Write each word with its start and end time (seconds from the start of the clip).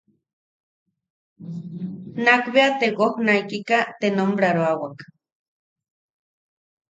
Nakbea 2.23 2.69
te 2.79 2.87
wojnaikika 2.97 3.77
te 3.99 4.07
nombraroawak. 4.17 4.97